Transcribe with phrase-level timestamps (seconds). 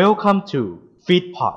[0.00, 0.62] Welcome to
[1.06, 1.54] Feedpot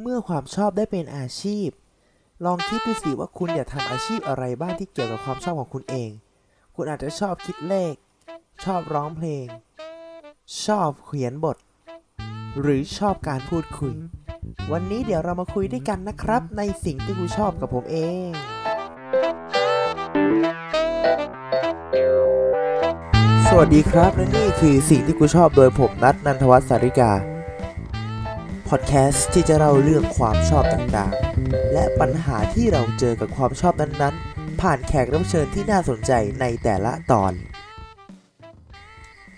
[0.00, 1.68] เมื่อความชอบได้เป็นอาชีพ
[2.44, 6.10] ลองคิดดูสิว่าคุณอยากทำอาชีพอะไรบ้างที่เกี่ยวกับความชอบของคุณเอง
[6.74, 7.94] คุณอาจจะชอบคิดเลข
[8.64, 9.46] ชอบร้องเพลง
[10.64, 11.56] ชอบเขียนบท
[12.60, 13.94] หรือชอบการพูดคุย
[14.72, 18.28] วันนี้เดี๋ยวเรามาคุยด้วยกันนะครับ ในสิ่งที่คุณชอบกับผมเอง
[23.48, 27.12] สวัสดีครับและนี่คือสิ่งที่กูชอบโดยผมนัทนันทวัฒน์สาริกา
[28.68, 37.32] พอดแคสต์ที่จะเล่าเรื่องความชอบต่างๆ และปัญหาที่เราเจอกับความชอบนั้นๆ ผ่านแขกรับเชิญที่น่าสนใจในแต่ละตอน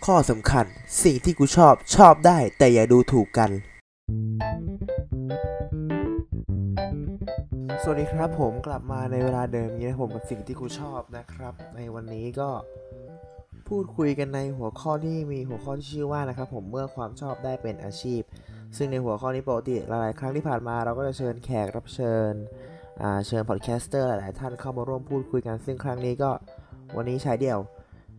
[0.04, 0.64] ข้อสำคัญ
[1.02, 3.50] สิ่งที่กูชอบชอบได้แต่อย่าดูถูกกัน
[7.82, 12.50] สวัสดีครับผมกลับมาในเวลาเดิมนี้นะผมกับสิ่งที่กูชอบนะครับ ในวันนี้ก็
[13.68, 18.22] พูดคุยกันในหัวข้อที่มีหัวข้อที่ชื่อว่านะครับ ผมเมื่อความชอบได้เป็นอาชีพ
[18.76, 22.32] ซึ่งในหัวข้อนี้ปกติหลายๆ ครั้งที่ผ่านมาเราก็จะเชิญแขกรับเชิญ
[23.26, 26.30] เชิญพอดแคสเตอร์หลายๆท่านเข้ามาร่วมพูดคุยกันซึ่งครั้งนี้ก็
[26.96, 27.60] วันนี้ชายเดี่ยว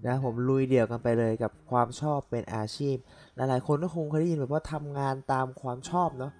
[0.06, 2.95] นะผมลุยเดี่ยวกันไปเลยกับความชอบเป็นอาชีพ
[3.36, 6.31] หลายๆ คนก็คงเคยได้ยินแบบว่าทำงานตามความชอบเนาะ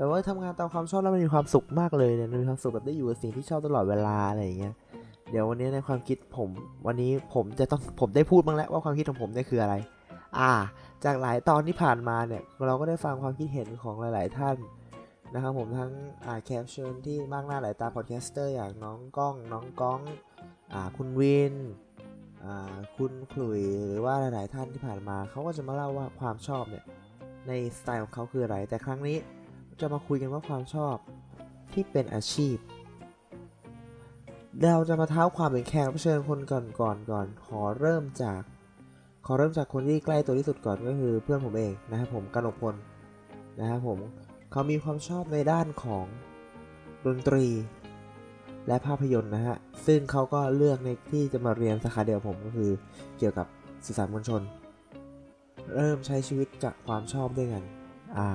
[0.00, 4.74] แบบว่าทำงานตามความชอบแล้วมันมีความสุขมากเลยเนี่ยมีความสุขแบบได้อยู่กับสิ่งที่ชอบตลอดเวลาอะไรอย่างเงี้ย
[5.30, 6.48] เดี๋ยววันนี้ในความคิดผม
[6.86, 9.74] วันนี้ผมจะต้องผมได้พูดบ้างแล้วว่าความคิดของผมเนี่ยคืออะไร
[10.38, 10.52] อ่า
[11.04, 14.56] จากหลายตอนที่ผ่านมาเนี่ยเราก็ได้ฟังความคิดเห็นของหลาย ๆ ท่าน
[15.34, 15.92] นะครับผมทั้ง
[16.24, 20.00] อ่าแขกรับเชิญที่มากหน้าหลายตา podcaster อย่างน้องก้อง น้องก้อง
[20.72, 21.54] อ่าคุณวิน
[22.44, 26.84] อ่าคุณขลุยหรือว่าหลาย ๆ ท่านที่ผ่านมาเขาก็จะมาเล่าว่าความชอบเนี่ย
[27.48, 29.16] ในสไตล์ของเขาคืออะไรแต่ครั้งนี้
[29.82, 30.96] จะมาคุยกันว่าความชอบ
[31.72, 32.56] ที่เป็นอาชีพ
[34.62, 38.40] เราจะมาเท้าความเป็นแขกรับเชิญคนก่อนก่อนก่อน ขอเริ่มจาก
[39.26, 42.74] ขอเริ่มจากคนที่ใกล้ตัวที่สุดก่อนก็คือเพื่อนผมเองนะครับผมกนกพล
[43.58, 43.98] นะครับผม
[44.50, 46.04] เขามีความชอบในด้านของ
[47.06, 47.46] ดนตรี
[48.66, 52.70] และภาพยนตร์นะฮะ ซึ่งเขาก็เลือกในที่จะมาเรียนสาขาเดียวผมก็คือ
[53.18, 53.46] เกี่ยวกับ
[53.84, 54.42] สื่อสารมวลชน
[55.74, 57.62] เริ่มใช้ชีวิตจากความชอบด้วยกัน
[58.16, 58.28] อ่า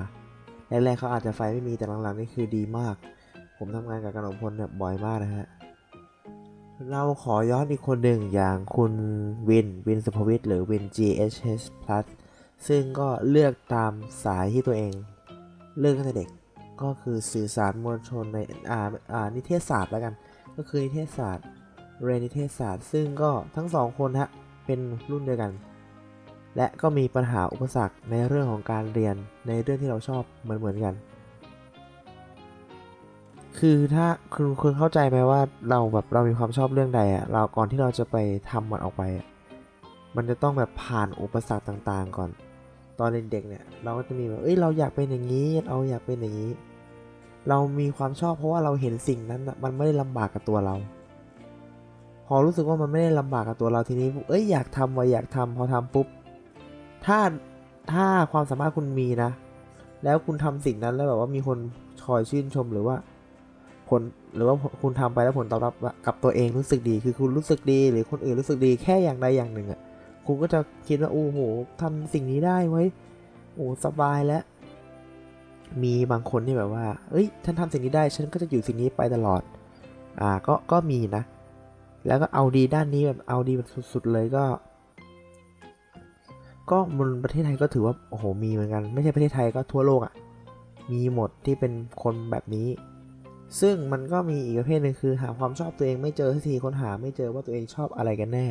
[0.68, 2.94] แรกๆเขาอาจจะไฟไม่มีแต่หลังๆนี่คือดีมาก
[3.58, 5.46] ผมทำงานกับกนกพลเนี่ยบ่อยมากนะฮะ
[6.90, 8.92] เราขอย้อนอีกคนหนึ่งอย่างคุณ
[9.48, 12.06] วินวินสุภวิทย์หรือวิน GHS Plus
[12.68, 13.92] ซึ่งก็เลือกตาม
[14.24, 14.94] สายที่ตัวเอง
[15.78, 16.28] เลือกตั้งแต่เด็ก
[16.82, 18.38] ก็คือสื่อสารมวลชนใน
[18.70, 18.80] อ่า
[19.12, 20.14] อ่านิเทศศาสตร์แล้วกัน
[20.56, 21.46] ก็คือนิเทศศาสตร์
[22.02, 24.28] เรียนนิเทศศาสตร์ ซึ่งก็ทั้งสองคนฮะ
[24.66, 25.52] เป็นรุ่นเดียวกัน
[26.56, 29.14] และก็มีปัญหาอุปสรรคในเรื่องของการเรียน
[29.48, 30.94] ในเรื่องที่เราชอบเหมือนเหมือนๆกัน
[33.58, 35.40] คือถ้าคุณคุณเข้าใจไหมว่า
[35.70, 38.16] เราแบบเรามีความชอบเรื่องใดอะเราก่อนที่เราจะไป
[38.50, 39.26] ทำมันออกไปอะ
[40.16, 42.30] มันจะต้องแบบผ่านอุปสรรคต่างๆ ก่อน
[42.98, 46.50] ตอนเด็กๆเนี่ยเราก็จะมีแบบเอ้ยเราอยากเป็นอย่างนี้ เราอยากเป็นอย่างนี้
[47.48, 50.74] เรามีความชอบเพราะว่าเราเห็นสิ่งนั้นอะมันไม่ได้ลำบากกับตัวเรา
[52.26, 56.06] พอรู้สึกว่ามันไม่ได้ลำบากกับตัวเราทีนี้ เอ้ยอยากทำว่ะอยากทำพอทำปุ๊บ
[57.04, 57.18] ถ้า
[57.92, 59.30] ถ้าความสามารถคุณมีนะ
[60.04, 61.58] แล้วคุณทำสิ่งนั้นแล้วแบบว่ามีคน
[62.06, 62.96] คอยชื่นชมหรือว่า
[63.88, 64.02] ผล
[64.34, 65.74] หรือว่าคุณทำไปแล้วผลตอบรับ
[66.06, 69.80] กับตัวเองรู้สึกดี คือคุณรู้สึกดี หรือคนอื่นรู้สึกดีแค่อย่างใดอย่างหนึ่งอะ
[70.26, 70.58] คุณก็จะ
[70.88, 71.38] คิดว่าโอ้โห
[71.80, 72.82] ทำสิ่งนี้ได้ไว้
[73.54, 74.42] โอ้สบายแล้ว
[75.82, 79.42] มีบางคนที่แบบว่า เอ้ยฉันทำสิ่งนี้ได้ฉันก็จะอยู่สิ่งนี้ไปตลอด
[80.20, 81.22] อ่าก็ก็มีนะ
[82.06, 84.44] แล้วก็เอาดีด้านนี้แบบเอาดีแบบสุดๆเลยก็
[86.70, 90.14] ก็บนประเทศไทยก็ถือว่าโอ้โหมีเหมือนกัน ไม่ใช่ประเทศไทยก็ทั่วโลกอะ่ะ
[90.92, 91.72] มีหมดที่เป็น
[92.02, 92.68] คนแบบนี้
[93.60, 98.46] ซึ่งมันก็มีอีกประเภทหนึ่งคือหาความชอบตัวเองไม่เจอสักทีค้นหาไม่เจอว่าตัวเองชอบอะไรกันแน่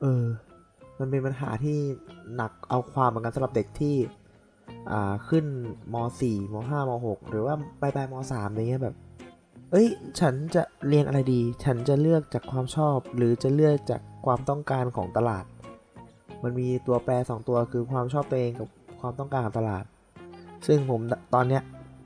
[0.00, 0.24] เออ
[0.98, 1.78] มันเป็นปัญหาที่
[2.34, 3.96] หนักเอาความเหมือนกันสำหรับเด็กที่
[4.90, 5.44] อ่าขึ้น
[5.92, 8.96] ม .4 ม .5 ม .6 หรือว่าปลายปลายม .3 อะไรเงี้ยแบบ
[9.70, 9.88] เอ้ย
[10.20, 15.44] ฉันจะเรียนอะไรดี ฉันจะเลือกจากความชอบ หรือจะเลือกจากความต้องการของตลาด
[16.42, 18.68] มันมีตัวแปรสองตัวคือความชอบตัวเองกับ
[19.00, 19.84] ความต้องการของตลาด
[20.66, 21.00] ซึ่งผม
[21.34, 21.62] ตอนเนี้ย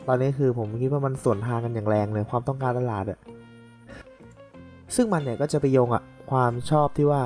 [0.09, 3.19] ตอนนี้คือผมคิดว่ามันส่วนทางกันอย่างแรงเลยความต้องการตลาดอะ
[4.95, 7.23] ซึ่งมันเนี่ยก็จะไปโยงอะความชอบที่ว่า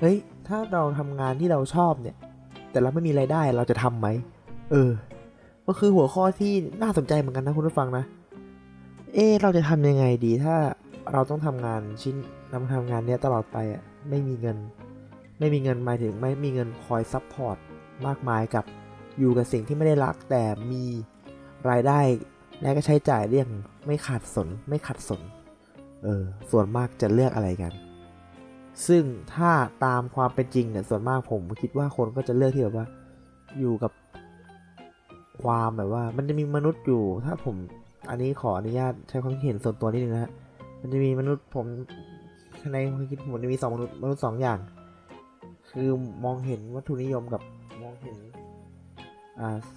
[0.00, 0.16] เฮ้ย
[0.48, 2.16] ถ้าเราทำงานที่เราชอบเนี่ย
[2.70, 4.08] แต่เราไม่มีไรายได้เราจะทำไหม
[4.70, 4.90] เออ
[5.66, 6.52] ก็คือหัวข้อที่
[6.82, 8.04] น่าสนใจเหมือนกันนะคุณผู้ฟังนะ
[9.14, 10.56] เอะเราจะทำยังไงดีถ้า
[11.12, 12.14] เราต้องทำงานชิ้น
[12.48, 14.56] เราทำงานเนี้ยตลอดไปอะไม่มีเงิน
[15.42, 17.56] ไม่มีเงินหมายถึงไม่มีเงินคอย support
[18.06, 18.64] มากมายกับ
[19.18, 20.42] อยู่กับสิ่งที่ไม่ได้รักแต่
[20.72, 20.84] มี
[21.70, 22.00] รายได้
[22.62, 23.48] และก็ใช้จ่ายเรื่อง
[23.86, 25.20] ไม่ขาดสนไม่ขัดสน
[26.02, 27.72] เออส่วนมากจะเลือกอะไรกัน
[28.86, 29.04] ซึ่ง
[29.34, 29.50] ถ้า
[29.84, 32.86] ตามความเป็นจริงเนี่ยส่วนมากผมคิดว่าคนก็จะเลือกที่แบบว่า
[33.58, 33.92] อยู่กับ
[35.42, 37.56] ความแบบว่า มันจะมีมนุษย์อยู่ ถ้าผม
[38.10, 40.32] อันนี้ขออนุญาตใช้ความเห็นส่วนตัวนิดนึงนะฮะ
[40.80, 41.66] มันจะมีมนุษย์ผม
[42.72, 44.58] ในความคิดผมจะมีสองมนุษย์มนุษย์สองอย่าง
[45.72, 45.88] คือ
[46.24, 47.42] มองเห็นวัตถุนิยมกับ
[47.82, 48.16] มองเห็น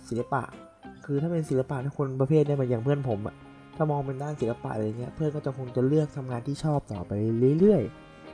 [0.08, 0.42] ศิลปะ
[1.06, 3.36] คือถ้าเป็นศิลปะถ้าคนประเภทเนี้ยมันอย่างเพื่อนผมอะ
[3.76, 7.12] ถ้ามองเป็นด้านศิลปะอะไรเงี้ยเพื่อนก็จะคงจะเลือกทำงานที่ชอบต่อไป
[7.60, 7.84] เรื่อย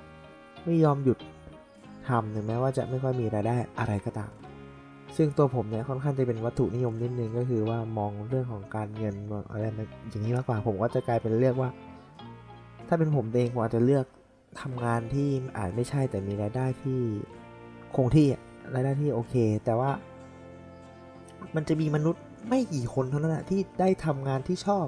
[0.06, 1.18] ๆ ไม่ยอมหยุด
[2.08, 4.32] ทำถึงแม้ว่าจะไม่ค่อยมีรายได้อะไรก็ตาม
[5.18, 9.66] ซึ่งตัวผมเนี่ยค่อนข้างจะเป็นวัตถุนิยมนิดนึงก็คือว่ามองเรื่องของการเงินมองอะไร
[10.10, 11.70] อย่างนี้มากกว่าผมก็จะกลายเป็นเลือกว่า
[12.88, 14.06] ถ้าเป็นผมเองผมอาจจะเลือก
[14.62, 15.28] ทำงานที่
[15.58, 17.00] อาจไม่ใช่แต่มีรายได้ที่
[17.96, 18.28] คงที่
[18.74, 19.36] รายได้ที่โอเค
[19.66, 19.92] แต่ว่า
[21.56, 24.88] มันจะมีมนุษย์ไม่กี่คนเท่านั้นแหละที่ได้ทำงานที่ชอบ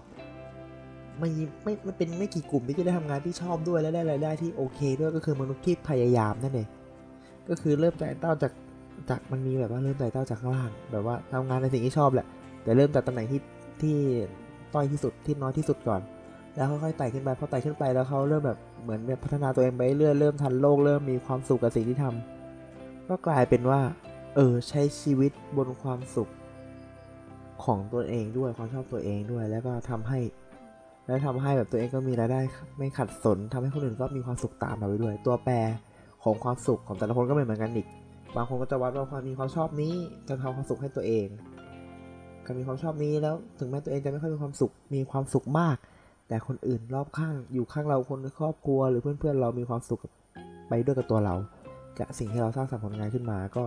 [1.19, 1.29] ไม่
[1.63, 6.67] ไม่ไม่เป็นไม่กี่กลุ่มที่จะได้ทำงานที่ชอบด้วยและได้รายได้ที่โอเค ด้วยก็คือมนุษย์ที่พยายามนั่นเอง
[7.49, 8.51] ก็คือเริ่มจากเต้าจาก
[9.09, 12.27] จากมันมีแบบว่าเริ่มจากเต้าจากข้างล่างแบบว่าทำงานในสิ่งที่ชอบแหละ
[12.63, 13.41] แต่เริ่มจากตำแหน่งที่
[13.81, 13.97] ที่
[14.73, 16.01] ต้อยที่สุดที่น้อยที่สุดก่อน
[16.55, 22.32] แล้วค่อยๆไต่ขึ้นไปพอไต่ขึ้นไปแล้วเขาเริ่มแบบเหมือนพัฒนาตัวเองไปเรื่อยเริ่มทันโลกเริ่มมีความสุขกับสิ่งที่ทำ
[23.09, 23.81] ก็กลายเป็นว่า
[24.35, 26.31] เออใช้ชีวิตบนความสุข
[27.65, 30.19] ของตัวเองด้วยความชอบตัวเองด้วย แล้วก็ทำให้
[31.05, 32.39] แล้วทำให้แบบตัวเองก็มีรายได้
[32.77, 35.53] ไม่ขัดสนทำให้คนอื่นก็มีความสุขตามเราไปด้วย ตัวแปร
[36.23, 37.87] ของความสุขของแต่ละคนก็ไม่เหมือนกันอีก
[38.35, 39.93] บางคนก็จะวัดว่าความมีความชอบนี้
[40.27, 41.27] จะทำความสุขให้ตัวเอง
[42.45, 45.77] การมีความชอบนี้แล้วถึงแม้ตัวเองจะไม่ค่อยมีความสุขมีความสุขมาก
[46.27, 49.99] แต่คนอื่นรอบข้างอยู่ข้างเราคนในครอบครัว หรือเพื่อนๆเรามีความสุข
[50.69, 51.35] ไปด้วยกับตัวเรา
[51.99, 53.65] กับสิ่งที่เราสร้างสรรค์ผลงานขึ้นมาก็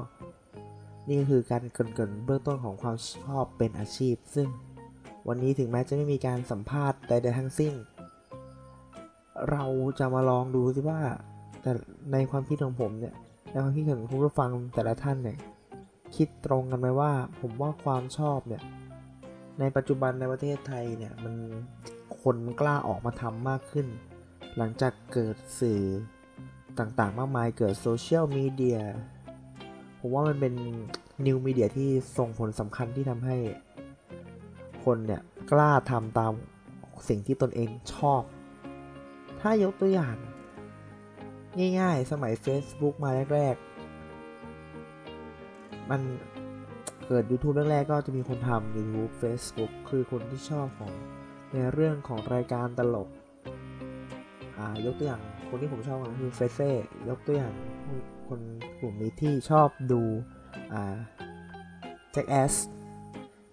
[1.08, 4.49] นี่ก็คือการเกินๆเบื้องต้นของความชอบเป็นอาชีพ ซึ่ง
[5.28, 7.75] วันนี้ถึงแม้จะไม่มีการสัมภาษณ์ใดๆทั้งสิ้น
[9.50, 9.64] เรา
[9.99, 11.00] จะมาลองดูสิว่า
[11.62, 11.73] แต่
[12.12, 13.14] ในความคิดของผมเนี่ย
[13.50, 15.38] ในความคิดของคุณผู้ฟังแต่ละท่านเนี่ย
[16.17, 18.62] คิดตรงกันไหมว่า ผมว่าความชอบเนี่ย
[19.61, 21.34] ในปัจจุบันในประเทศไทยเนี่ยมัน
[22.22, 23.87] คนกล้าออกมาทำมากขึ้น
[24.56, 25.82] หลังจากเกิดสื่อ
[26.81, 28.81] ต่างๆ มากมายเกิดโซเชียลมีเดีย
[29.99, 30.55] ผมว่ามันเป็น
[31.26, 33.37] นิวมีเดียที่ส่งผลสำคัญที่ทำให้
[34.84, 36.32] คนเนี่ย กล้าทำตาม
[37.08, 38.23] สิ่งที่ตนเองชอบ
[39.40, 40.17] ถ้ายกตัวอย่าง
[41.81, 46.00] ง่ายๆ สมัย Facebook มาแรกๆ มัน
[47.06, 50.93] เกิด YouTube แรกๆ ก็จะมีคนทำ YouTube Facebook คือคนที่ชอบของ
[51.52, 53.08] ในเรื่องของรายการตลก
[54.58, 56.70] อ่ายกตัวอย่าง คนที่ผมชอบก็คือเฟเฟ่
[57.08, 57.54] ยกตัวอย่าง
[58.28, 58.40] คน
[58.81, 60.02] กลุ่มนี้ที่ชอบดู
[60.72, 60.96] อ่า
[62.12, 62.54] Jackass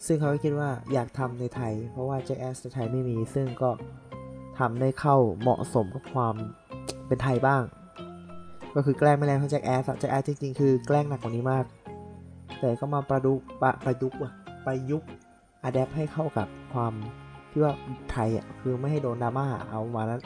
[0.05, 3.71] ซึ่งเขาคิดว่าอยากทำในไทย เพราะว่า Jackass ในไทยไม่มี ซึ่งก็
[4.59, 6.35] ทำได้เข้าเหมาะสมกับความ
[7.07, 7.63] เป็นไทยบ้าง
[8.75, 11.65] ก็คือแกล้งไม่แรงเท่า Jackass Jackass จริงๆ คือแกล้งหนักกว่านี้มาก
[12.59, 14.31] แต่ก็มาประดุกปะประดุกว่ะ
[14.65, 15.07] ประยุกต์
[15.63, 16.93] adapt ให้เข้ากับความ
[17.51, 17.73] ที่ว่า
[18.11, 20.19] ไทยอะคือไม่ให้โดนดราม่าเอามาแล้ว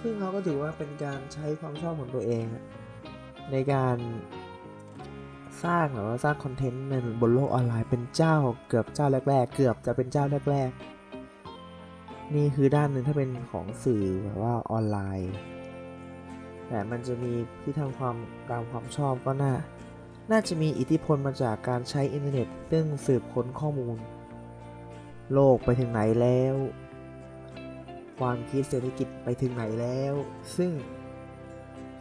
[0.00, 2.44] ซึ่งเขาก็ถือว่าเป็นการใช้ความชอบของตัวเอง
[3.52, 3.96] ในการ
[5.64, 8.36] สร้างหรือว่าสร้างคอนเทนต์ในบนโลกออนไลน์เป็นเจ้า
[8.68, 10.70] เกือบเจ้าแรก ๆ เกือบจะเป็นเจ้าแรก
[11.52, 15.32] ๆ นี่คือด้านหนึ่งถ้าเป็นของสื่อแบบว่าออนไลน์
[16.68, 18.16] แต่มันจะมีที่ทำความ
[18.50, 19.54] ตามความชอบก็น่า
[20.30, 23.96] น่าจะมีอิทธิพลมาจากการใช้อินเทอร์เน็ตซึ่งสืบค้นข้อมูล
[25.32, 26.54] โลกไปถึงไหนแล้ว
[28.18, 30.14] ความคิดเศรษฐกิจไปถึงไหนแล้ว
[30.56, 30.70] ซึ่ง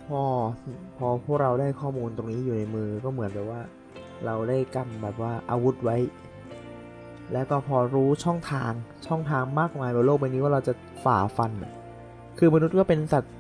[0.08, 0.22] พอ
[0.98, 3.62] พอพวกเราได้ข้อมูลตรงนี้อยู่ในมือก็เหมือนแบบว่า
[4.26, 5.98] เราได้กำแบบว่าอาวุธไว้
[7.34, 8.72] แล้วก็พอรู้ช่องทาง
[9.08, 11.52] ช่องทางมากมายบนโลกใบนี้ว่าเราจะฝ่าฟัน
[12.38, 13.34] คือมนุษย์ก็เป็นสัตว์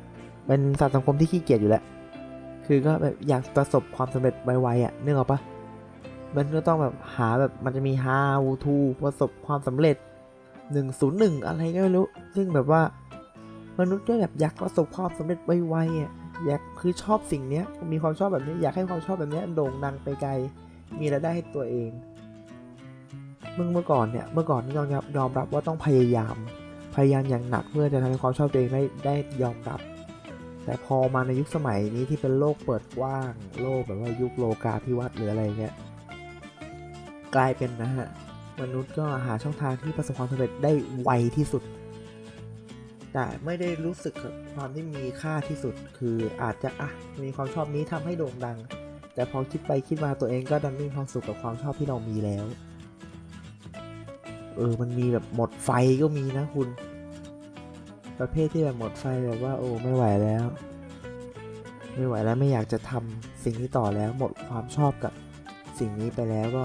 [0.47, 1.83] เป็นสัตว์สังคมที่ขี้เกียจอยู่แล้ว
[2.65, 5.39] คือก็แบบอยากประสบความสำเร็จไวๆอะนึกออกปะ
[6.35, 9.95] มันก็ต้องแบบหาแบบมันจะมี how to ประสบความสำเร็จ
[10.73, 12.05] 101 อะไรก็ไม่รู้
[12.35, 12.81] ซึ่งแบบว่า
[13.79, 16.11] มนุษย์ก็แบบอยากประสบความสำเร็จไวๆอะ
[16.45, 20.31] อยากคือชอบสิ่งเนี้ย มีความชอบแบบนี้ อยากให้ความชอบแบบนี้โด่งดังไปไกล
[20.99, 21.91] มีรายได้ให้ตัวเอง
[23.53, 26.35] เมื่อเมื่อก่อนเนี่ยเมื่อก่อนนี่ยอมยอมรับว่าต้องพยายาม
[26.95, 29.79] พยายามอย่างหนักเพื่อจะทำให้ความชอบตัวเองได้ได้ยอมรับ
[30.65, 33.31] แต่พอมาในยุคสมัยนี้ที่เป็นโลกเปิดกว้าง
[33.61, 35.73] โลกแบบว่ายุคโลกาภิวัตน์หรืออะไรเงี้ย
[37.35, 38.09] กลายเป็นนะฮะ
[38.61, 40.71] มนุษย์ก็หาช่องทางที่ประสบความสำเร็จได้
[41.01, 41.63] ไวที่สุด
[43.13, 44.13] แต่ไม่ได้รู้สึก
[44.53, 46.89] ความที่มีค่าที่สุด คืออาจจะอะ
[47.23, 48.57] มีความชอบนี้ทำให้โด่งดัง
[49.13, 52.45] แต่พอคิดไปคิดมาตัวเองก็ดันม่มีความสุขกับความชอบที่เรามีแล้ว
[54.55, 55.69] เออมันมีแบบหมดไฟ
[56.01, 56.67] ก็มีนะคุณ
[58.19, 60.45] ประเภทที่แบบหมดไฟแบบว่าโอ้ไม่ไหวแล้ว
[61.95, 65.13] ไม่ไหวแล้วไม่อยากจะทำสิ่งนี้ต่อแล้ว หมดความชอบกับ
[65.79, 66.63] สิ่งนี้ไปแล้วก็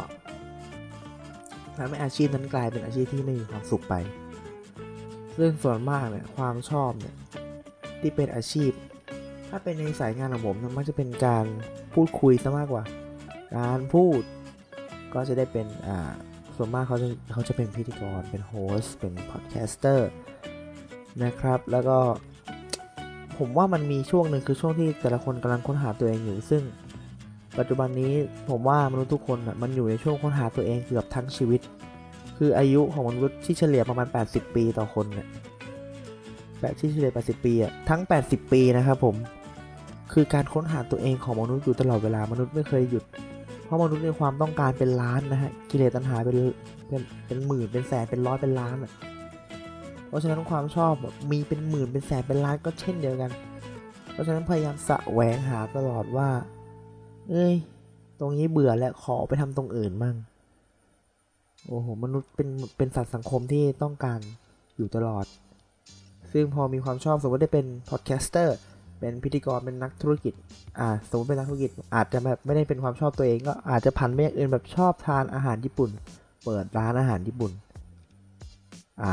[1.80, 3.94] ทำให้อาชีพนั้นกลายเป็นอาชีพที่ไม่มีความสุขไป
[5.38, 7.14] ซึ่งส่วนมากเนี่ยความชอบเนี่ย
[8.00, 8.70] ที่เป็นอาชีพ
[9.48, 11.44] ถ้าเป็นในสายงานของผมมันมักจะเป็นการ
[11.94, 12.84] พูดคุยซะมากกว่า
[13.56, 14.20] การพูด
[15.14, 16.10] ก็จะได้เป็นอ่า
[16.56, 20.10] ส่วนมากเขาจะเขาจะเป็นพิธีกร เป็น host เป็น podcaster
[21.24, 21.98] นะครับ แล้วก็
[23.38, 26.62] ผมว่ามันมีช่วงหนึ่งคือช่วงที่แต่ละคนกำลังค้นหาตัวเองอยู่ ซึ่ง
[27.58, 28.12] ปัจจุบันนี้
[28.50, 31.60] ผมว่ามนุษย์ทุกคนอะมันอยู่ในช่วงค้นหาตัวเองเกือบทั้งชีวิต
[32.36, 35.28] คืออายุของมนุษย์ที่เฉลี่ยประมาณ 80 ปีต่อคนเนี่ย
[36.60, 39.16] แบบที่เฉลี่ย80 ปีอะทั้ง 80 ปีนะครับผม
[40.12, 43.04] คือการค้นหาตัวเองของมนุษย์อยู่ตลอดเวลามนุษย์ไม่เคยหยุด
[43.64, 46.36] เพราะมนุษย์มีความต้องการเป็นล้านนะฮะกิเลสตัณหาเป็น
[46.88, 48.92] เป็นเป็นหมื่นเป็นแสนเป็นร้อยเป็นล้านอะ
[50.08, 53.30] เพราะฉะนั้นความชอบแบบมีเป็นหมื่นเป็นแสนเป็นล้านก็เช่นเดียวกัน
[54.12, 56.28] เพราะฉะนั้นพยายามสะแหวงหาตลอดว่า
[57.30, 57.54] เอ้ย
[58.20, 60.16] ตรงนี้เบื่อแล้วขอไปทำตรงอื่นมั่ง
[61.66, 64.20] โอ้โห มนุษย์เป็นเป็นสัตว์สังคมที่ต้องการ
[64.76, 65.24] อยู่ตลอด
[66.32, 68.56] ซึ่งพอมีความชอบสมมติได้เป็นพอดแคสเตอร์
[69.00, 70.34] เป็นพิธีกร เป็นนักธุรกิจ
[70.78, 75.90] อ่า สมมติเป็นนักธุรกิจ อาจจะแบบไม่ได้เป็นความชอบตัวเอง ก็อาจจะผันไปอย่างอื่นแบบชอบทานอาหารญี่ปุ่น
[76.44, 77.52] เปิดร้านอาหารญี่ปุ่น
[79.02, 79.12] อ่า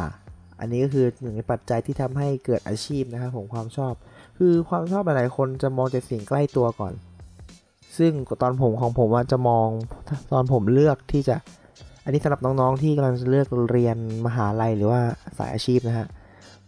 [0.59, 3.93] อันนี้ก็คือหนึ่งในปัจจัยที่ทำให้เกิดอาชีพนะครับผมความชอบ
[4.37, 6.93] คือความชอบหลายๆคนจะมองแต่สิ่งใกล้ตัวก่อน
[7.97, 9.67] ซึ่งตอนผมของผมว่าจะมอง
[10.31, 11.35] ตอนผมเลือกที่จะ
[12.03, 15.01] อันนี้สำหรับน้องๆที่กำลังจะเลือกเรียนมหาลัยหรือว่า
[15.37, 16.07] สายอาชีพนะฮะ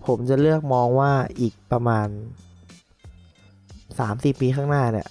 [0.05, 2.07] ผมจะเลือกมองว่าอีกประมาณ
[3.67, 5.07] 3-4ปีข้างหน้าเนี่ย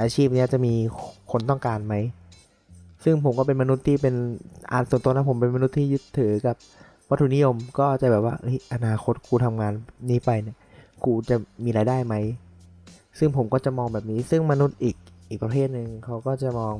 [0.00, 0.74] อาชีพนี้จะมี
[1.30, 1.94] คนต้องการไหม
[3.04, 4.14] ซึ่งผมก็เป็นมนุษย์ที่เป็น
[4.72, 6.56] อ่านส่วนตัวนะผมเป็นมนุษย์ที่ยึดถือกับ
[7.08, 9.72] วัตถุนิยมก็จะแบบว่าเฮ้ยอนาคตกูทำงาน
[10.10, 10.56] นี้ไปเนี่ย
[11.04, 12.14] กูจะมีรายได้ไหม
[13.18, 14.96] ซึ่งผมก็จะมองแบบนี้ ซึ่งมนุษย์อีก
[15.28, 16.74] อีกประเภทหนึ่งเขาก็จะมอง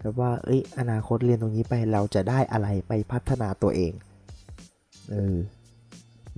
[0.00, 3.92] แบบว่า เอ้ย อนาคตเรียนตรงนี้ไปเราจะได้อะไรไปพัฒนาตัวเอง
[5.10, 5.36] เออ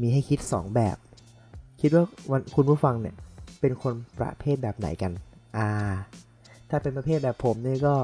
[0.00, 0.96] มีให้คิด 2 แบบ
[1.80, 3.14] คิดว่าวันคุณผู้ฟังเนี่ย
[3.60, 5.12] เป็นคนประเภทแบบไหนกัน
[5.56, 5.68] อ่า
[6.70, 7.94] ถ้าเป็นประเภทแบบผมเนี่ยก็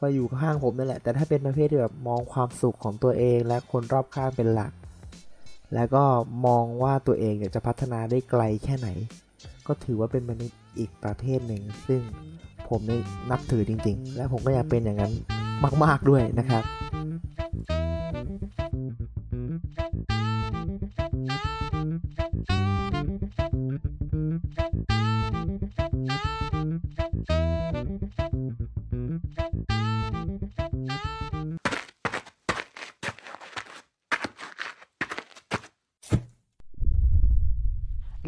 [0.00, 4.72] ก็อยู่ข้างผมนั่นแหละ แต่ถ้าเป็นประเภทที่แบบมองความสุขของตัวเองและคนรอบข้างเป็นหลัก
[5.74, 6.04] แล้วก็
[6.46, 8.88] มองว่าตัวเองจะพัฒนาได้ไกลแค่ไหน
[9.66, 12.00] ก็ถือว่าเป็นมนุษย์อีกประเภทหนึ่ง ซึ่ง
[12.68, 15.12] ผมนี่นับถือจริง ๆ และผมก็อยากเป็นอย่างนั้น
[15.84, 16.64] มาก ๆด้วยนะครับ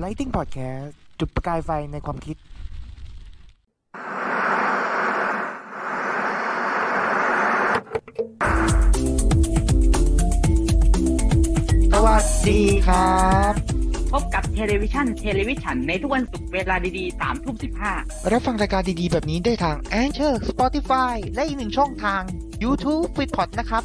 [0.03, 2.37] Lighting Podcast จุดประกายไฟในความคิด
[11.93, 13.53] สวัสดีครับ
[14.13, 17.93] พบกับ television television ในทุกวันศุกร์เวลาดีๆสามทุ่มสิบห้า
[18.33, 22.23] รับฟังรายการดีๆ แบบนี้ได้ทาง Anchor Spotify และอีกหนึ่งช่องทาง
[22.65, 23.83] YouTube f e e d p o d นะครับ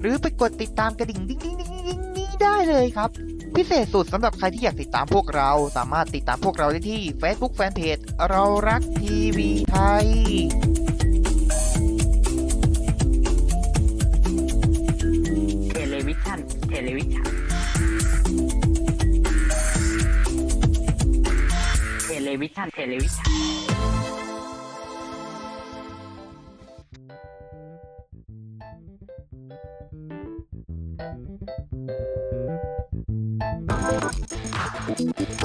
[0.00, 3.10] หรือไปกดติดตามกระดิ่งดิ้งดิ้งดิ้งดิ้งนี้ได้เลยครับ
[3.56, 10.06] พิเศษสุดสำหรับใครที่อยากติดตามพวกเราสามารถติดตามพวกเราได้ที่ Facebook Fanpage เรารักทีวีไทย
[15.68, 17.26] television television
[22.04, 23.69] television television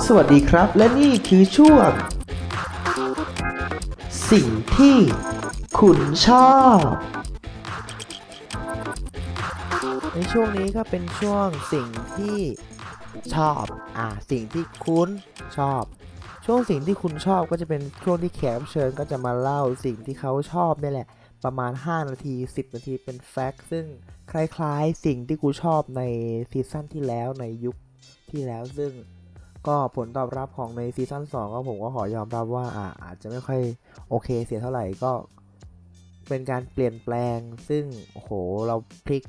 [0.07, 1.89] สวัสดีครับ และนี่คือช่วง
[4.31, 4.47] สิ่ง
[4.77, 4.97] ที่
[5.79, 6.81] คุณชอบ
[10.13, 11.87] ในช่วงนี้ก็เป็นช่วงสิ่ง
[12.17, 12.39] ที่
[13.35, 13.63] ชอบ
[13.97, 15.09] อ่า สิ่งที่คุณ
[15.57, 15.83] ชอบ
[16.45, 21.07] ช่วงสิ่งที่คุณชอบก็จะเป็นช่วงที่แขกเชิญก็จะมาเล่าสิ่งที่เขาชอบนี่แหละ
[21.43, 23.85] ประมาณ 5 นาที 10 นาทีเป็นแฟกต์ซึ่ง
[24.31, 26.01] คล้ายๆ สิ่งที่กูชอบใน
[26.51, 27.75] ซีซั่นที่แล้วในยุค
[28.31, 28.91] ที่แล้วซึ่ง
[29.67, 33.61] ก็ผลตอบรับของในซีซั่น2ก็ผมก็ขอยอมรับว่าอาอาจจะไม่ค่อย
[34.09, 35.11] โอเคเสียเท่าไหร่ก็
[36.27, 38.29] เป็นการเปลี่ยนแปลง ซึ่งโห
[38.67, 39.23] เราพลิก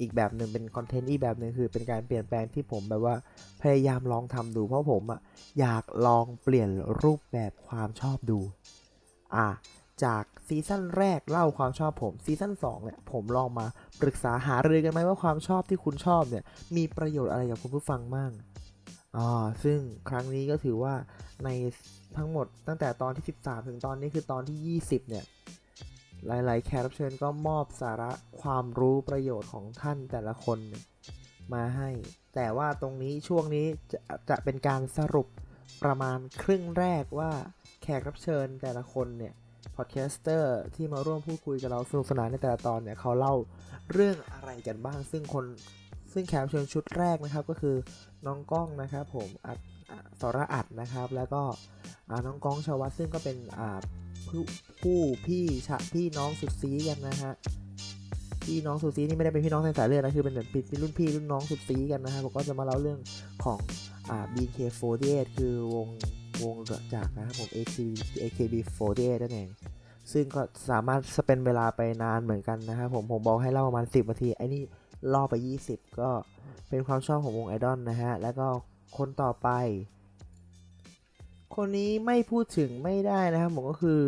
[0.00, 3.14] อีกแบบหนึ่งเป็นคอนเทนต์อีกแบบหนึ่งคือเป็นการเปลี่ยนแปลงที่ผมแบบว่า
[3.62, 5.20] พยายามลองทำดูเพราะผมอะ
[5.60, 6.70] อยากลองเปลี่ยน
[7.02, 8.40] รูปแบบความชอบดู
[9.36, 9.48] อะ
[10.04, 13.66] จากซีซั่นแรกเล่าความชอบผมซีซั่น2เนี่ยผมลองมา
[14.00, 16.44] ปรึกษาหารือกันไหมว่าความชอบที่คุณชอบเนี่ย
[16.76, 18.32] มีประโยชน์อะไรกับคุณผู้ฟังมั่ง
[19.16, 19.78] อ่าซึ่ง
[20.08, 20.94] ครั้งนี้ก็ถือว่า
[21.44, 21.48] ใน
[22.16, 25.24] ทั้งหมดตั้งแต่ตอนที่ 13 ถึงตอนนี้คือตอนที่ 20 เนี่ย
[26.26, 28.10] หลาย ๆ แขกรับเชิญก็มอบสาระ
[28.42, 30.58] ความรู้ประโยชน์ของท่านแต่ละคน
[31.54, 31.90] มาให้
[32.34, 33.98] แต่ว่าตรงนี้ช่วงนี้จะ
[34.30, 35.28] จะเป็นการสรุป
[35.82, 37.30] ประมาณครึ่งแรกว่า
[37.82, 39.34] แขกรับเชิญแต่ละคนเนี่ย
[39.76, 43.34] พอดแคสเตอร์ที่มาร่วมพูดคุยกับเราสนุกสนานในแต่ละตอนเนี่ยเขาเล่า
[43.92, 45.44] เรื่องอะไรกันบ้าง ซึ่งคน
[46.14, 47.76] ซึ่งแขกรับเชิญชุดแรกนะครับก็คือ
[48.26, 49.58] น้องก้องนะครับผมอัด
[49.90, 51.42] อะอัดนะครับ แล้วก็
[52.26, 53.36] น้องก้องชาววัฒซึ่งก็เป็น
[54.28, 54.42] ผู้
[54.82, 57.32] ผู้พี่ชะพี่น้องสุดซี้กันนะฮะ
[58.44, 62.98] พี่น้องสุดซี้นี่ไม่ได้เป็นพี่น้องในสายเลือดนะคือเป็นเหมือนเป็นรุ่นพี่รุ่นน้องสุดซี้กันนะฮะผมก็จะมาเล่าเรื่อง
[63.44, 63.58] ของ
[64.10, 65.88] อ่า BNK48 คือวง
[66.42, 66.56] วง
[66.94, 67.76] จากนะครับผม AK
[68.22, 69.48] AKB48 นั่นเอง
[70.12, 74.62] ซึ่งก็สามารถสเปนเวลาไปนานเหมือนกันนะครับผมผมบอกให้เล่าประมาณ 10นาทีไอ้นี่
[75.12, 75.34] ล่อไป
[75.66, 76.10] 20 ก็
[76.68, 78.46] เป็นความชอบของวงไอดอลนะฮะ แล้วก็
[78.96, 79.48] คนต่อไป
[81.54, 84.00] คนนี้ไม่พูดถึงไม่ได้นะครับผมก็คือ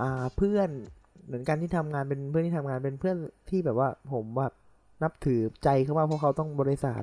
[0.00, 0.02] อ
[0.36, 0.68] เพื่อน
[1.26, 3.16] เหมือนกันที่ทำงานเป็นเพื่อนที่ทำงานเป็นเพื่อน
[3.50, 4.52] ที่แบบว่าผมแบบ
[5.02, 7.02] นับถือใจเขามากเพราะเขาต้องบริษัท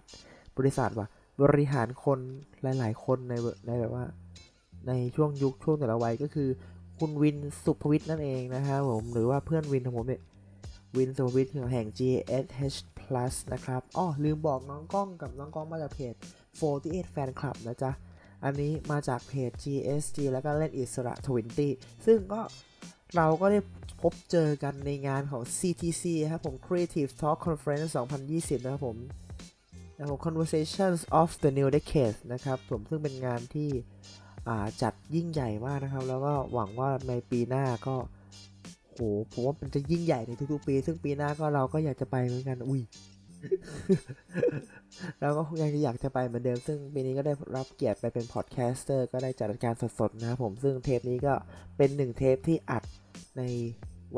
[0.58, 1.08] บริษัทว่ะ
[1.44, 2.20] บริหารคน
[2.62, 3.34] หลาย ๆ คนใน
[3.68, 4.04] ในแบบว่า
[4.88, 6.50] ในช่วงยุคช่วงแต่ละวัยก็คือ
[7.00, 10.22] คุณวินสุภวิทย์นั่นเองนะครับผมหรือว่าเพื่อนวินของผมเนี่ย
[10.98, 12.78] วินสุภวิทย์แห่ง GSH
[13.10, 16.16] Plus นะครับอ้อลืมบอกน้องกล้องกับน้องกล้องมาจากเพจ
[16.64, 17.92] 48 Fan Club นะจ๊ะ
[18.44, 21.14] อันนี้มาจากเพจ GSG แล้วก็เล่นอิสระ
[21.60, 22.42] 20 ซึ่งก็
[23.16, 23.60] เราก็ได้
[24.02, 27.90] พบเจอกันในงานของ CTC ครับผม Creative Talk Conference
[28.28, 28.98] 2020 นะครับผม
[29.98, 33.70] นะครับ Conversations of the New Decade นะครับผมซึ่งเป็นงานที่
[34.82, 37.96] จัดยิ่งใหญ่มากนะครับ แล้วก็หวังว่าในปีหน้าก็
[39.00, 39.04] ห
[39.34, 42.82] ผมว่ามันจะยิ่งใหญ่ในทุกๆปี ซึ่งปีหน้าก็เราก็อยากจะไปเหมือนกัน อุ้ย
[45.22, 51.34] เราก็ยังอยากจะไปเหมือนเดิม ซึ่งปีนี้ก็ได้รับเกียรติไปเป็นพอดแคสเตอร์ก็ได้จัดรายการสดๆนะครับผมซึ่งเทปนี้ก็
[51.78, 52.84] เป็นหนึ่งเทปที่อัด
[53.38, 53.42] ใน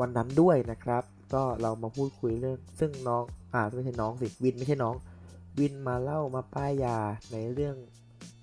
[0.00, 1.02] วันนั้นด้วยนะครับ
[1.34, 3.22] ก็เรามาพูดคุยเรื่อง ซึ่งน้อง
[3.54, 4.94] อ่าไม่ใช่น้องสิวินไม่ใช่น้อง
[5.58, 6.98] วินมาเล่ามาป้ายยา
[7.32, 7.76] ในเรื่อง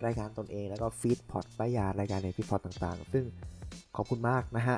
[0.06, 3.26] รายการตนเองแล้วก็ Feedpod ป้ายยารายการใน Feedpod ต่างๆ ซึ่ง
[3.96, 4.78] ขอบคุณมากนะฮะ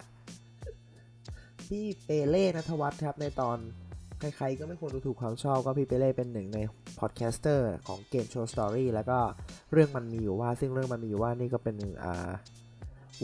[1.71, 3.57] พี่เปเล่นัทวัฒน์ครับในตอน
[4.19, 6.59] ใครๆก็ไม่ควรดูถูกความชอบก็พี่เปเล่เป็นหนึ่งใน
[6.99, 9.19] พอดแคสเตอร์ของ Game Show Story แล้วก็
[9.71, 12.31] เรื่องมันมีอยู่ว่า ซึ่งเรื่องมันมีอยู่ว่านี่ก็เป็นอ่า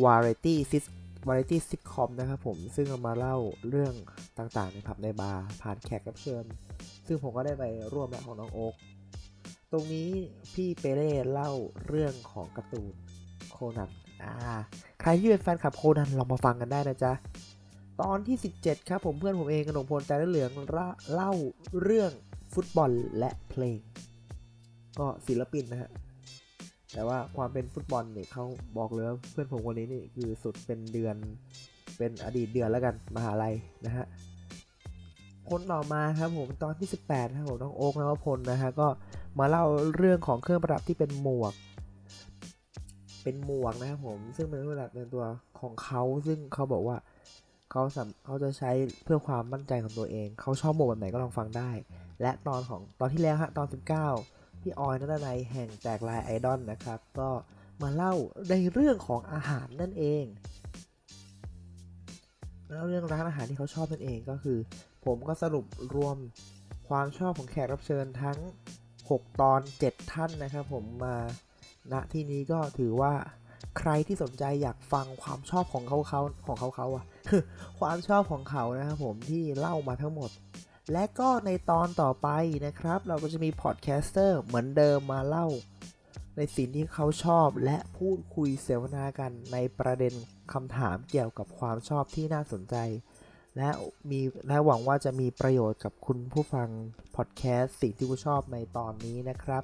[0.03, 0.85] วาไรตี้ซิส
[1.27, 3.37] วาไรตี้ซิทคอมนะครับผม ซึ่งเอามาเล่า
[3.69, 3.93] เรื่อง
[4.37, 6.45] ต่างๆในผับในบาร์ผ่านแขกรับเชิญ
[7.07, 8.73] ซึ่งผมก็ได้ไปร่วมแล้วของน้องโอ๊ก
[9.71, 10.09] ตรงนี้
[10.53, 11.51] พี่เปเล่เล่า
[11.87, 12.93] เรื่องของการ์ตูน
[13.51, 13.91] โคนัน
[14.23, 14.33] อ่า
[15.01, 17.13] ใครที่เป็นแฟนคลับโคนันลองมาฟังกันได้นะจ๊ะ
[18.01, 20.51] ตอนที่ 17 ครับผมเพื่อนผมเองกนกพลใจเหลือง
[21.13, 21.31] เล่า
[21.81, 22.11] เรื่อง
[22.53, 23.77] ฟุตบอลและเพลง
[24.99, 25.89] ก็ศิลปินนะฮะ
[26.93, 28.45] แต่ว่าความเป็นฟุตบอลเนี่ยเขา
[28.77, 31.15] บอกเลยว่าเพื่อนผมคนนี้นี่คือสุดเป็นเดือน
[31.97, 33.53] เป็นอดีตเดือนแล้วกันมหาลัย
[33.85, 34.05] นะฮะ
[35.49, 38.87] คนต่อมาครับผมตอนที่ 18ครับผมน้องโอ๊กนวพลนะฮะก็
[39.39, 39.65] มาเล่า
[39.97, 41.53] เรื่องของเครื่องประดับที่เป็นหมวก
[43.23, 45.23] เป็นหมวกนะครับผมซึ่งเป็นเครื่องประดับในตัว
[45.59, 46.97] ของเขาซึ่งเขาบอกว่า
[47.71, 48.71] เขาสำเขาจะใช้
[49.03, 51.71] เพื่อความมั่นใจของตัวเอง เขาชอบโหมดแบบไหนก็ลองฟังได้
[52.21, 53.67] และตอนของตอนที่แล้วฮะตอน
[54.13, 57.29] 19 พี่ออยนัทนายแห่งแตกลายไอดอลนะครับ ก็
[57.81, 58.13] มาเล่า
[58.49, 60.23] ในเรื่องของอาหารนั่นเอง
[62.71, 64.57] แล้วเรื่องร้านอาหารที่เขาชอบนั่นเองก็คือ
[65.05, 66.17] ผมก็สรุปรวม
[66.89, 68.37] ความชอบของแขกรับเชิญทั้ง
[68.89, 71.15] 6 ตอน 7 ท่านนะครับผมมา
[71.91, 73.13] ณที่นี้ก็ถือว่า
[73.77, 77.05] ใครที่สนใจอยากฟังความชอบของเขาเขาของเขาเขาอะ
[77.79, 80.29] ความชอบของเขานะครับผมที่เล่ามาทั้งหมด
[80.91, 82.27] และก็ในตอนต่อไป
[82.65, 85.47] นะครับ เราก็จะมีพอดแคสเตอร์เหมือนเดิมมาเล่า
[86.37, 90.13] ในสิ่งที่เขาชอบและพูดคุยเสวนากันในประเด็น
[90.53, 92.75] คำถามเกี่ยวกับความชอบที่น่าสนใจ
[93.57, 93.69] และ
[94.09, 96.69] มีและหวังว่าจะมีประโยชน์กับคุณผู้ฟัง
[97.15, 99.63] พอดแคสต์สิ่งที่คุณชอบในตอนนี้นะครับ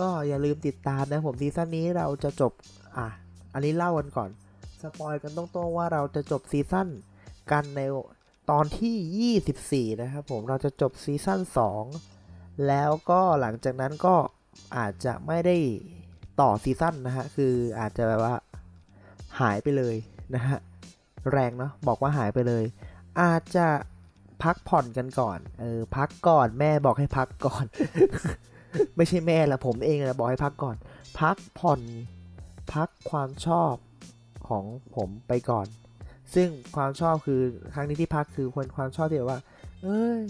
[0.00, 2.52] ก็อย่าลืมติดตามนะผมซีซั่นนี้เราจะจบ
[2.96, 3.06] อะ
[3.54, 4.30] อันนี้เล่ากันก่อน
[4.82, 6.88] สปอยกันตรงๆว่าเราจะจบซีซั่น
[7.52, 7.80] กันใน
[8.50, 11.40] ตอนที่ 24 นะครับผมเราจะจบซีซั่น
[12.02, 14.14] 2 แล้วก็หลังจากนั้นก็
[14.76, 15.56] อาจจะไม่ได้
[16.40, 18.34] ต่อซีซั่นนะฮะคืออาจจะแบบว่า
[19.40, 19.96] หายไปเลย
[20.34, 20.58] นะฮะ
[21.32, 22.64] แรงเนาะบอกว่าหายไปเลย
[23.20, 23.66] อาจจะ
[24.42, 27.64] พักผ่อนกันก่อนเออพักก่อนแม่บอกให้พักก่อน
[28.96, 30.76] ไม่ใช่แม่ละผมเองนะบอกให้พักก่อน
[31.20, 31.80] พักผ่อน
[32.74, 33.74] พักความชอบ
[34.48, 34.64] ของ
[34.96, 35.66] ผมไปก่อน
[36.34, 37.40] ซึ่งความชอบคือ
[37.74, 39.40] ครั้งนี้ที่พักคือคนความชอบที่แบบว่า
[39.82, 40.20] เอ้ย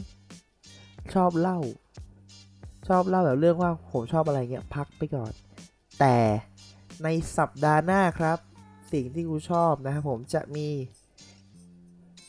[1.14, 1.58] ชอบเล่า
[2.88, 5.32] ชอบเล่าแบบเรื่องว่าผมชอบอะไรเงี้ยพักไปก่อน
[6.00, 6.16] แต่
[7.04, 8.38] ในสัปดาห์หน้าครับ
[8.92, 10.68] สิ่งที่กูชอบนะครับผมจะมี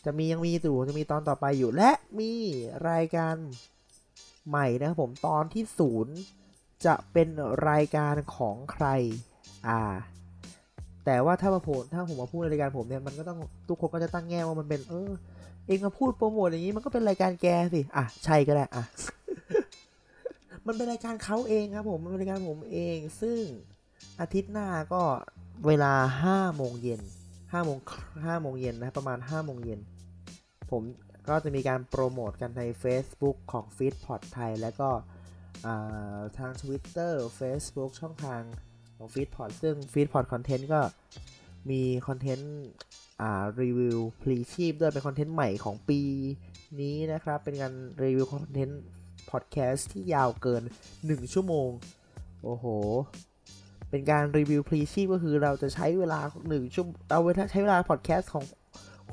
[0.06, 2.32] จะมียังมีอยู่จะมีตอนต่อไปอยู่และมี
[2.90, 3.36] รายการ
[4.50, 6.16] ใหม่นะครับผมตอนที่ศูนย์
[6.86, 7.28] จะเป็น
[7.70, 8.86] รายการของใคร
[9.68, 9.80] อ่า
[11.06, 15.12] แต่ว่าถ้ามาผลถ้าผมมาพูดในรายการผมเนี่ยมันก็ต้องทุกคนก็จะตั้งแง่ว่ามันเป็น เออ
[15.68, 18.84] เองมาพูดโปรโมทอย่างนี้มันก็เป็นรายการแกสิอะใช่ก็ได้อะ
[20.68, 23.40] มันเป็นรายการเขาเองครับผมมันเป็นรายการผมเอง ซึ่ง
[24.20, 25.02] อาทิตย์หน้าก็
[25.68, 25.94] เวลา
[26.30, 27.02] 5โมงเย็น
[27.32, 27.78] 5โมง
[28.10, 29.80] 5โมงเย็นนะประมาณ5โมงเย็น
[30.72, 30.82] ผม
[31.28, 34.90] ก็จะมีการโปรโมทกันใน Facebook ของ f e e d p o d ไทย แล้วก็
[36.38, 38.42] ทาง Twitter Facebook ช่องทาง
[38.98, 40.26] ของ f e e d p o d ซึ่ง f e e d p o d
[40.32, 40.82] Content ก็
[41.70, 42.56] มีคอนเทนต์
[43.62, 46.02] รีวิวพลีชีพด้วยเป็นคอนเทนต์ใหม่ของปี
[46.82, 48.82] นี้นะครับ เป็นการรีวิวคอนเทนต์
[49.32, 50.64] พอดแคสต์ที่ยาวเกิน
[50.98, 51.70] 1 ชั่วโมง
[52.44, 52.66] โอ้โห
[53.90, 57.20] เป็นการรีวิวพลีชีพก็คือเราจะใช้เวลา1ชั่วเรา
[57.52, 58.44] ใช้เวลาพอดแคสต์ของ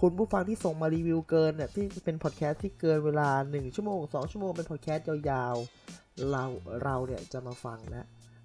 [0.01, 6.45] คุณผู้ฟังที่ส่งมารีวิวเกินเนี่ยที่เป็นพอดแคสต์ที่เกินเวลา 1 ชั่วโมง 2 ชั่วโมงเป็นพอดแคสต์ยาวๆ เรา
[6.83, 8.03] เราเนี่ยจะมาฟังและ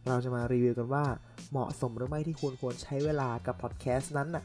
[0.08, 1.06] เราจะมารีวิวกันว่า
[1.52, 4.44] เหมาะสมหรือไม่ที่คุณควรใช้เวลากับพอดแคสต์นั้นน่ะ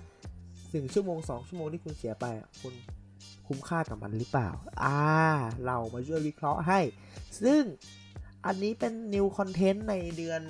[0.71, 2.25] หนึ่งชั่วโมง 2 ชั่วโมงที่คุณเสียไป
[2.63, 2.75] คุณ
[3.47, 4.49] คุ้มค่ากับมันหรือเปล่า
[4.85, 5.01] อ่า
[5.67, 6.81] เรามาช่วยวิเคราะห์ให้
[7.43, 7.63] ซึ่ง
[8.47, 10.41] อันนี้เป็น new content ในเดือน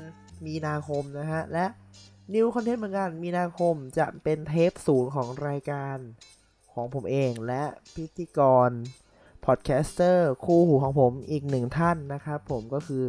[0.46, 1.66] มีนาคมนะฮะ และ
[2.34, 5.98] new content เหมือนกันมีนาคมจะเป็นเทปศูนย์ของรายการ
[6.80, 7.62] ของผมเองและ
[7.94, 8.70] พิธีกร
[9.44, 13.04] พอดแคสเตอร์คู่หูของผมอีกหนึ่งท่านนะครับ ผมก็คือ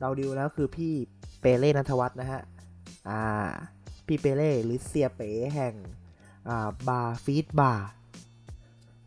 [0.00, 0.92] เราดิวแล้วคือพี่
[1.40, 2.42] เปเล่นัทวัฒน์นะฮะ
[3.08, 3.22] อ่า
[4.06, 5.74] พี่เปเล่หรือเสี่ยเป๋แห่ง
[6.48, 7.88] อ่าบาร์ฟีดบาร์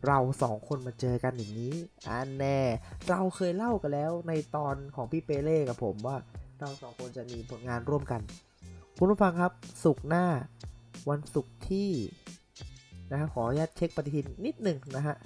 [0.06, 1.74] เราสองคนมาเจอกันอย่างนี้
[2.08, 2.60] อันแน่
[3.08, 6.16] เราเคยเล่ากันแล้วในตอนของพี่เปเล่กับผมว่า
[6.60, 8.20] เราสองคนจะมีผลงานร่วมกัน
[8.98, 9.52] คุณผู้ฟังครับ
[9.84, 10.26] ศุกร์หน้า
[11.08, 11.90] วันศุกร์ที่
[13.10, 15.16] นะฮะขออนุญาตเช็คปฏิทินนิดหนึ่งนะฮะ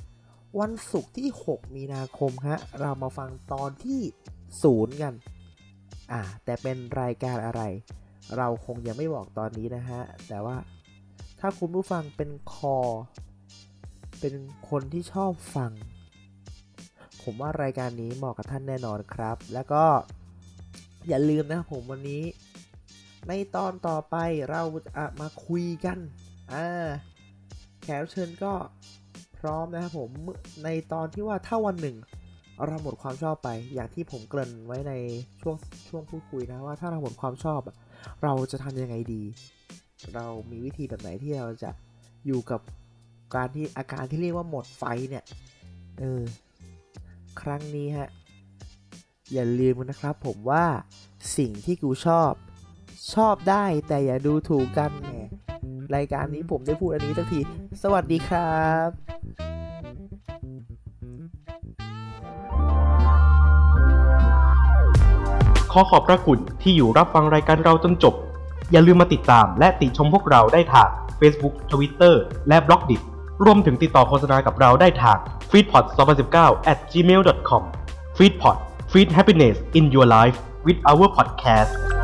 [0.61, 4.01] วันศุกร์ที่ 6 มีนาคมฮะเรามาฟังตอนที่
[4.63, 5.15] ศูนย์กัน
[6.13, 7.63] อ่าแต่เป็นรายการอะไร
[8.37, 10.57] เราคงยังไม่บอกตอนนี้นะฮะแต่ว่า
[11.41, 12.79] ถ้าคุณผู้ฟังเป็นคอ
[14.21, 14.35] เป็น
[14.71, 15.73] คนที่ชอบฟัง
[17.23, 19.85] ผมว่ารายการนี้เหมาะกับท่านแน่นอนครับ แล้วก็
[21.09, 22.25] อย่าลืมนะผมวันนี้
[23.29, 24.17] ในตอนต่อไป
[24.51, 25.99] เราจะมาคุยกัน
[26.53, 26.89] อ่า
[27.89, 28.53] กรับเชิญก็
[29.39, 30.11] พร้อมนะครับผม
[30.65, 31.97] ในตอนที่ว่าถ้าวันหนึ่ง
[32.67, 34.93] เราหมดความชอบไป อย่างที่ผมเกริ่นไว้ใน
[35.41, 35.57] ช่วง
[35.89, 37.61] ช่วงพูดคุยนะว่าถ้าเราหมดความชอบ
[38.23, 39.23] เราจะทำยังไงดี
[40.15, 41.71] เรามีวิธีแบบไหนที่เราจะ
[42.27, 42.61] อยู่กับ
[43.35, 45.25] การที่อาการที่เรียกว่าหมดไฟเนี่ย
[45.99, 46.23] เออ
[47.41, 48.09] ครั้งนี้ฮะ
[49.33, 50.65] อย่าลืมนะครับผมว่า
[51.37, 52.33] สิ่งที่กูชอบ
[53.15, 55.48] ชอบได้แต่อย่าดูถูกกันแหม
[55.97, 57.41] รายการนี้ผมได้พูดอันนี้สักที
[57.83, 58.89] สวัสดีครับ
[65.73, 68.15] ขอขอบพระคุณที่อยู่รับฟังรายการเราจนจบ
[68.73, 70.89] อย่าลืมมาติดตามและติชมพวกเราได้ทาง
[71.21, 72.15] Facebook Twitter
[72.49, 73.03] และ b l o g d i t
[73.45, 75.19] รวมถึงติดต่อโฆษณากับเราได้ทาง
[75.51, 75.85] f e e d p o t
[76.29, 77.63] 2019 at gmail.com
[78.17, 78.59] f e e d p o t
[78.93, 81.98] Feed Happiness in Your Life with our podcast